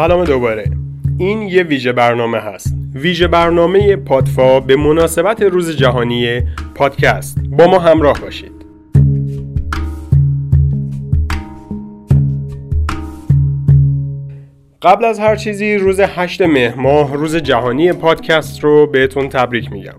[0.00, 0.64] سلام دوباره.
[1.18, 2.74] این یه ویژه برنامه هست.
[2.94, 6.42] ویژه برنامه پادفا به مناسبت روز جهانی
[6.74, 7.38] پادکست.
[7.50, 8.52] با ما همراه باشید.
[14.82, 19.94] قبل از هر چیزی روز 8 مهر ماه روز جهانی پادکست رو بهتون تبریک میگم.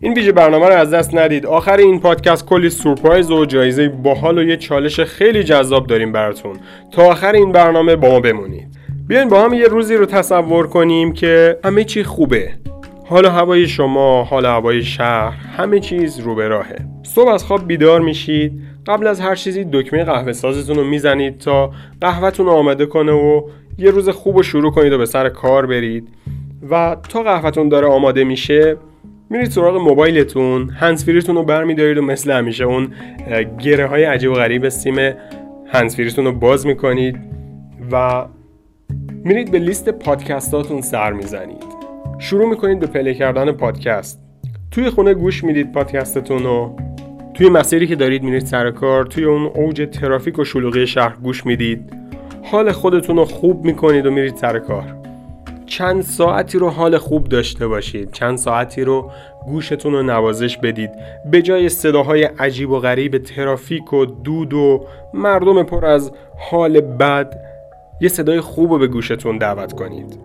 [0.00, 1.46] این ویژه برنامه رو از دست ندید.
[1.46, 6.56] آخر این پادکست کلی سورپرایز و جایزه باحال و یه چالش خیلی جذاب داریم براتون.
[6.90, 8.71] تا آخر این برنامه با ما بمونید.
[9.08, 12.50] بیاین با هم یه روزی رو تصور کنیم که همه چی خوبه
[13.06, 16.76] حال هوای شما، حال هوای شهر، همه چیز رو به راهه.
[17.02, 18.52] صبح از خواب بیدار میشید،
[18.86, 21.70] قبل از هر چیزی دکمه قهوه سازتون رو می‌زنید تا
[22.00, 23.42] قهوهتون رو آماده کنه و
[23.78, 26.08] یه روز خوب رو شروع کنید و به سر کار برید
[26.70, 28.76] و تا قهوهتون داره آماده میشه
[29.30, 32.92] میرید سراغ موبایلتون هنسفیریتون رو برمیدارید و مثل همیشه اون
[33.58, 35.12] گره های عجیب و غریب سیم
[35.72, 37.18] هنسفیریتون رو باز می‌کنید
[37.92, 38.24] و
[39.24, 41.64] میرید به لیست پادکستاتون سر می‌زنید.
[42.18, 44.20] شروع می‌کنید به پلی کردن پادکست.
[44.70, 46.76] توی خونه گوش می‌دید پادکستتون رو.
[47.34, 51.46] توی مسیری که دارید میرید سر کار توی اون اوج ترافیک و شلوغی شهر گوش
[51.46, 51.92] می‌دید.
[52.42, 54.84] حال خودتون رو خوب می‌کنید و میرید سر کار.
[55.66, 58.12] چند ساعتی رو حال خوب داشته باشید.
[58.12, 59.10] چند ساعتی رو
[59.46, 60.90] گوشتون رو نوازش بدید.
[61.30, 66.12] به جای صداهای عجیب و غریب ترافیک و دود و مردم پر از
[66.50, 67.51] حال بد
[68.00, 70.18] یه صدای خوب رو به گوشتون دعوت کنید.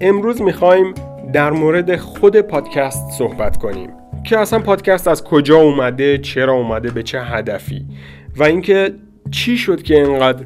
[0.00, 0.94] امروز می‌خوایم
[1.32, 3.90] در مورد خود پادکست صحبت کنیم
[4.24, 7.86] که اصلا پادکست از کجا اومده چرا اومده به چه هدفی
[8.36, 8.94] و اینکه
[9.30, 10.44] چی شد که اینقدر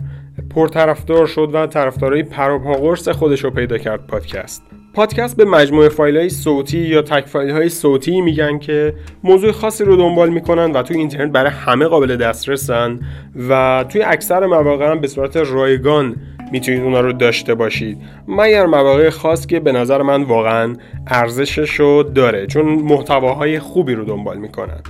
[0.55, 4.63] پرطرفدار شد و طرفدارای پروپاگورس خودش رو پیدا کرد پادکست.
[4.97, 8.95] پادکست به مجموعه فایل های صوتی یا تک فایل های صوتی میگن که
[9.25, 13.01] موضوع خاصی رو دنبال می‌کنن و توی اینترنت برای همه قابل دسترسن
[13.49, 16.17] و توی اکثر مواقع هم به صورت رایگان
[16.53, 17.99] می‌تونید اونا رو داشته باشید.
[18.29, 20.77] مگر مواقع خاص که به نظر من واقعا
[21.07, 24.81] ارزشش رو داره چون محتواهای خوبی رو دنبال می‌کنن.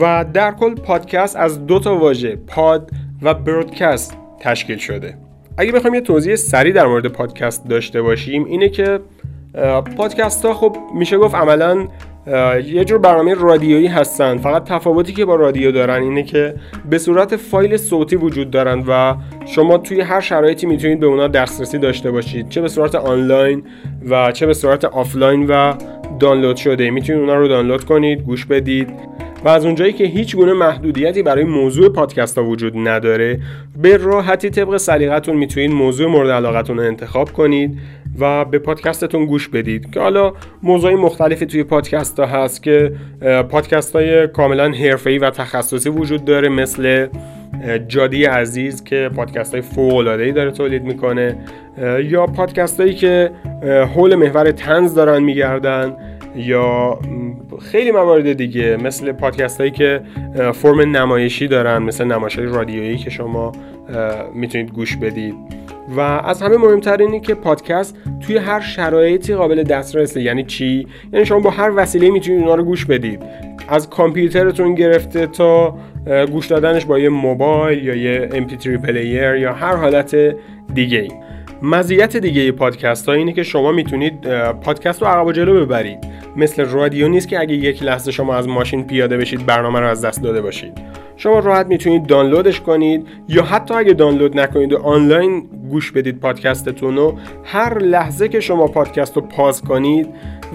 [0.00, 2.90] و در کل پادکست از دو تا واژه pod
[3.22, 5.14] و broadcast تشکیل شده.
[5.58, 9.00] اگه بخوایم یه توضیح سریع در مورد پادکست داشته باشیم اینه که
[9.96, 11.88] پادکست ها خب میشه گفت عملا
[12.66, 14.38] یه جور برنامه رادیویی هستن.
[14.38, 16.54] فقط تفاوتی که با رادیو دارن اینه که
[16.90, 19.14] به صورت فایل صوتی وجود دارن و
[19.46, 22.48] شما توی هر شرایطی می‌تونید به اونا دسترسی داشته باشید.
[22.48, 23.62] چه به صورت آنلاین
[24.08, 25.74] و چه به صورت آفلاین و
[26.20, 26.90] دانلود شده.
[26.90, 28.88] می‌تونید اونا رو دانلود کنید گوش بدید.
[29.44, 33.40] و از اونجایی که هیچ گونه محدودیتی برای موضوع پادکست ها وجود نداره
[33.82, 37.78] به راحتی طبق سلیقتون می‌تونید موضوع مورد علاقتون رو انتخاب کنید.
[38.20, 39.90] و به پادکستتون گوش بدید.
[39.90, 42.92] که حالا موضوعی مختلفی توی پادکست ها هست که
[43.50, 47.06] پادکست های کاملا حرفه‌ای و تخصصی وجود داره مثل
[47.88, 51.36] جادی عزیز که پادکست های فوق داره تولید می‌کنه
[52.04, 53.30] یا پادکست هایی که
[53.94, 55.96] حول محور تنز دارن میگردن
[56.36, 56.98] یا
[57.72, 60.00] خیلی موارد دیگه مثل پادکست هایی که
[60.54, 63.52] فرم نمایشی دارن مثل نمایش رادیویی که شما
[64.34, 65.34] می‌تونید گوش بدید.
[65.96, 70.22] و از همه مهمتر اینه که پادکست توی هر شرایطی قابل دسترسه.
[70.22, 73.22] یعنی چی؟ یعنی شما با هر وسیله می‌تونید اونا رو گوش بدید.
[73.68, 75.78] از کامپیوترتون گرفته تا
[76.32, 80.16] گوش دادنش با یه موبایل یا یه MP3 پلیر یا هر حالت
[80.74, 81.08] دیگه.
[81.62, 84.14] مزیت دیگه پادکست ها اینه که شما می‌تونید
[84.52, 85.98] پادکست رو عقب و جلو ببرید.
[86.36, 90.04] مثل رادیو نیست که اگه یک لحظه شما از ماشین پیاده بشید برنامه رو از
[90.04, 90.72] دست داده باشید.
[91.18, 95.40] شما راحت می‌تونید دانلودش کنید یا حتی اگه دانلود نکنید و آنلاین
[95.70, 97.14] گوش بدید پادکستتون رو
[97.44, 100.08] هر لحظه که شما پادکست رو پاز کنید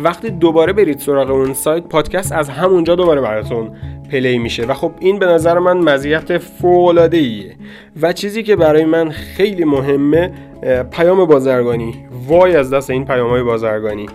[0.04, 3.72] وقتی دوباره برید سراغ اون سایت پادکست از همونجا دوباره براتون
[4.12, 4.66] پلی میشه.
[4.66, 7.56] و خب این به نظر من مزیت فوق ایه
[8.02, 10.32] و چیزی که برای من خیلی مهمه
[10.92, 11.96] پیام بازرگانی.
[12.28, 14.06] وای از دست این پیام های بازرگانی.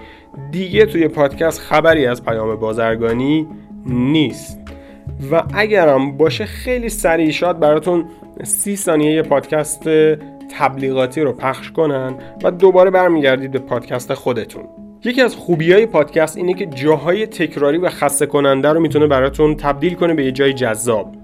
[0.51, 3.47] دیگه توی پادکست خبری از پیام بازرگانی
[3.87, 4.68] نیست.
[5.33, 8.05] و اگرم باشه خیلی سریع شاد براتون
[8.43, 9.89] سی ثانیه یه پادکست
[10.59, 14.65] تبلیغاتی رو پخش کنن و دوباره برمیگردید به پادکست خودتون.
[15.05, 19.55] یکی از خوبی های پادکست اینه که جاهای تکراری و خسته کننده رو می‌تونه براتون
[19.55, 21.15] تبدیل کنه به یه جای جذاب.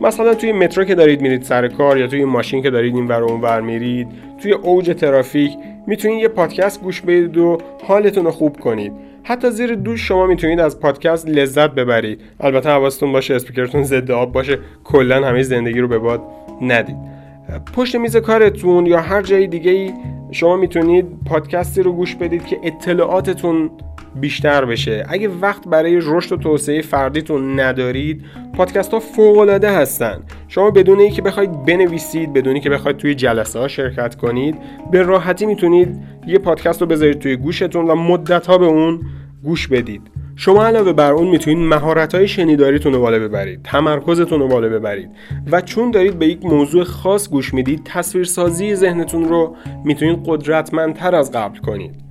[0.00, 3.22] مثلا توی مترو که دارید میرید سر کار یا توی ماشین که دارید این ور
[3.22, 4.08] اونور میرید
[4.42, 5.52] توی اوج ترافیک
[5.86, 8.92] می‌تونید یه پادکست گوش بدید و حالتون رو خوب کنید.
[9.26, 12.20] حتی زیر دوش شما می‌تونید از پادکست لذت ببرید.
[12.40, 16.22] البته حواستون باشه اسپیکرتون ضد آب باشه کلا همه زندگی رو به باد
[16.62, 16.96] ندید.
[17.76, 19.92] پشت میز کارتون یا هر جای دیگه ای
[20.30, 23.70] شما می‌تونید پادکستی رو گوش بدید که اطلاعاتتون
[24.20, 25.06] بیشتر بشه.
[25.08, 30.20] اگه وقت برای رشد و توسعه فردیتون ندارید پادکست ها فوق العاده هستن.
[30.48, 34.56] شما بدون اینکه بخواید بنویسید بدون که بخواید توی جلسه ها شرکت کنید
[34.90, 35.96] به راحتی می‌تونید
[36.26, 39.00] یه پادکست رو بذارید توی گوشتون و مدت ها به اون
[39.44, 40.02] گوش بدید.
[40.36, 45.10] شما علاوه بر اون می‌تونید مهارت های شنیداریتون رو بالا ببرید تمرکزتون رو بالا ببرید
[45.52, 51.32] و چون دارید به یک موضوع خاص گوش می‌دید تصویرسازی ذهنتون رو می‌تونید قدرتمندتر از
[51.32, 52.03] قبل کنید.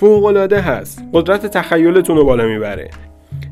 [0.00, 1.04] فوق العاده هست.
[1.12, 2.90] قدرت تخیلتون رو بالا می‌بره.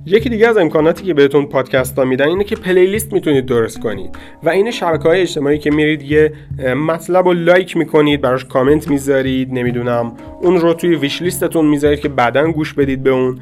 [0.06, 4.16] یکی دیگه از امکاناتی که بهتون پادکست ها میدن اینه که playlist می‌تونید درست کنید.
[4.42, 6.32] و این شبکه های اجتماعی که میرید یه
[6.74, 12.00] مطلب رو لایک می‌کنید براش کامنت می‌ذارید نمی‌دونم اون رو توی wish list تون می‌ذارید
[12.00, 13.38] که بعدا گوش بدید به اون.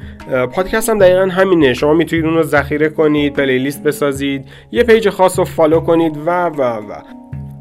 [0.53, 1.73] پادکست هم دقیقا همینه.
[1.73, 6.45] شما می‌تونید اون رو ذخیره کنید playlist بسازید یه page خاص رو follow کنید و
[6.45, 7.01] و و.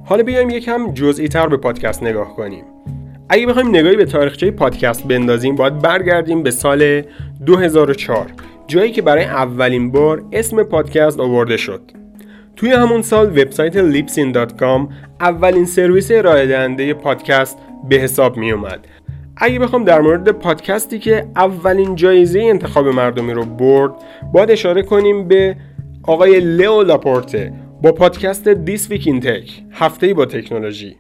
[0.05, 2.65] حالا بیایم یکم جزئی تر به پادکست نگاه کنیم.
[3.29, 7.03] اگه بخوایم نگاهی به تاریخچه پادکست بندازیم باید برگردیم به سال
[7.47, 8.27] 2004
[8.67, 11.81] جایی که برای اولین بار اسم پادکست آورده شد.
[12.57, 17.59] توی همون سال وبسایت lipsin.com اولین سرویس ارائه دهنده پادکست
[17.89, 18.87] به حساب می اومد
[19.37, 23.93] اگه بخوام در مورد پادکستی که اولین جایزه انتخاب مردمی رو برد
[24.33, 25.57] باید اشاره کنیم به
[26.03, 27.53] آقای لئو لاپورته
[27.83, 30.97] با پادکست دیس ویک این تک هفته با تکنولوژی.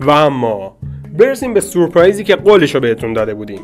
[0.00, 0.76] و اما
[1.18, 3.60] برسیم به سورپرایزی که قولش رو بهتون داده بودیم.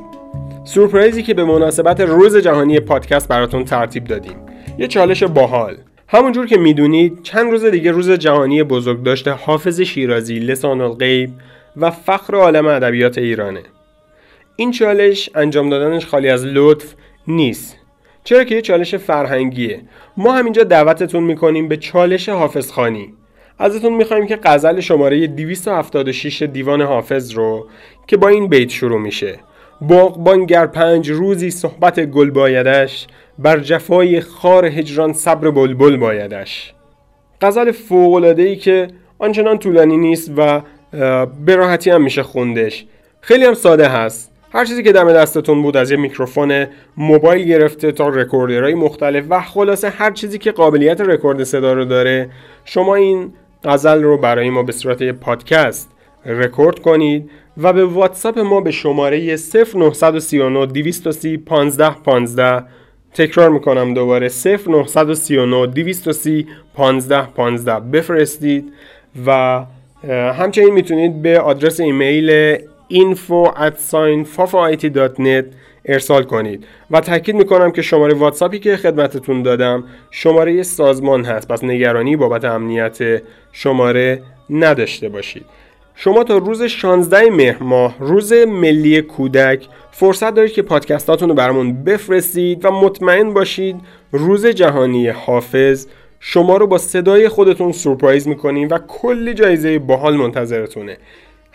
[0.65, 4.37] سورپرایزی که به مناسبت روز جهانی پادکست براتون ترتیب دادیم.
[4.79, 5.77] یه چالش باحال.
[6.09, 11.31] همونجور که می‌دونید چند روز دیگه روز جهانی بزرگ داشته حافظ شیرازی لسان الغیب
[11.77, 13.63] و فخر عالم ادبیات ایرانه.
[14.57, 16.95] این چالش انجام دادنش خالی از لطف
[17.29, 17.77] نیست.
[18.25, 19.81] چرا که یه چالش فرهنگیه.
[20.17, 23.15] ما همینجا دعوتتون می‌کنیم به چالش حافظ خانی.
[23.59, 27.67] ازتون می‌خوایم که غزل شماره 276 دیوان حافظ رو
[28.07, 29.39] که با این بیت شروع میشه.
[29.81, 33.07] باغبان گر پنج روزی صحبت گل بایدش
[33.39, 36.75] بر جفای خار هجران صبر بلبل بایدش.
[37.41, 40.63] غزل فوق‌العاده ای که آنچنان طولانی نیست و
[41.45, 42.87] به راحتی هم میشه خوندش.
[43.21, 44.31] خیلی هم ساده هست.
[44.53, 46.67] هر چیزی که دم دستتون بود از یه میکروفون
[46.97, 51.85] موبایل گرفته تا recorder های مختلف و خلاصه هر چیزی که قابلیت رکورد صدا رو
[51.85, 52.31] داره
[52.65, 53.33] شما این
[53.65, 55.91] غزل رو برای ما به صورت پادکست
[56.27, 62.65] رکورد کنید و به واتساپ ما به شماره 0939 230 15 15
[63.15, 64.29] تکرار می‌کنم دوباره.
[64.29, 68.73] 0939 230 15 15 بفرستید
[69.27, 69.63] و
[70.09, 72.59] همچنین می‌تونید به آدرس ایمیل
[72.91, 73.75] info at
[75.85, 76.67] ارسال کنید.
[76.91, 81.49] و تاکید می‌کنم که شماره واتساپی که خدمتتون دادم شماره سازمان هست.
[81.49, 83.23] پس نگرانی بابت امنیت
[83.53, 85.45] شماره نداشته باشید.
[85.95, 91.85] شما تا روز 16 مهر ماه روز ملی کودک فرصت دارید که پادکستاتون رو برامون
[91.85, 93.77] بفرستید و مطمئن باشید
[94.13, 95.87] روز جهانی حافظ
[96.21, 100.97] شما رو با صدای خودتون سورپرایز می‌کنیم و کلی جایزه باحال منتظرتونه.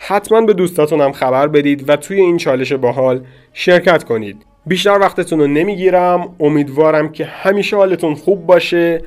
[0.02, 4.46] حتما به دوستاتون هم خبر بدید و توی این چالش باحال شرکت کنید.
[4.66, 6.36] بیشتر وقتتون رو نمی‌گیرم.
[6.40, 9.04] امیدوارم که همیشه حالتون خوب باشه.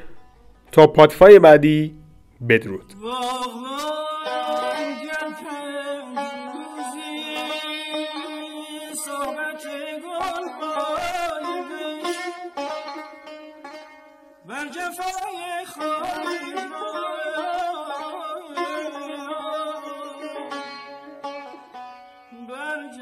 [0.72, 1.96] تا پادفای بعدی
[2.50, 2.94] بدرود.